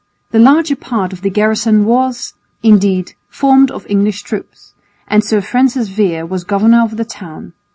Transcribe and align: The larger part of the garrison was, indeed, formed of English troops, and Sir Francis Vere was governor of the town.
The 0.31 0.39
larger 0.39 0.75
part 0.75 1.13
of 1.13 1.21
the 1.21 1.29
garrison 1.29 1.85
was, 1.85 2.33
indeed, 2.63 3.13
formed 3.29 3.69
of 3.69 3.85
English 3.87 4.23
troops, 4.23 4.73
and 5.07 5.23
Sir 5.23 5.41
Francis 5.41 5.89
Vere 5.89 6.25
was 6.25 6.43
governor 6.43 6.81
of 6.81 6.97
the 6.97 7.05
town. 7.05 7.53